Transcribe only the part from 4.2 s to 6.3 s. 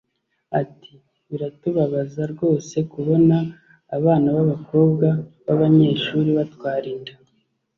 b’abakobwa b’abanyeshuri